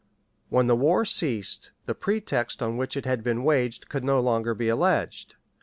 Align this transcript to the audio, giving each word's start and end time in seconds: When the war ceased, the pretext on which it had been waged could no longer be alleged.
When 0.49 0.65
the 0.65 0.75
war 0.75 1.05
ceased, 1.05 1.73
the 1.85 1.93
pretext 1.93 2.63
on 2.63 2.75
which 2.75 2.97
it 2.97 3.05
had 3.05 3.23
been 3.23 3.43
waged 3.43 3.87
could 3.87 4.03
no 4.03 4.19
longer 4.19 4.55
be 4.55 4.67
alleged. 4.67 5.35